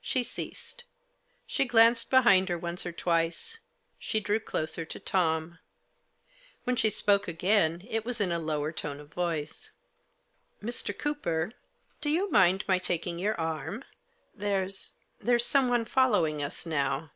[0.00, 0.84] She ceased.
[1.48, 3.58] She glanced behind her once or twice.
[3.98, 5.58] She drew closer to Tom.
[6.62, 9.72] When she spoke again it was in a lower tone of voice."
[10.62, 10.96] Mr.
[10.96, 11.50] Cooper,
[12.00, 13.82] do you mind my taking your arm?
[14.32, 17.10] There's— there's someone following us now."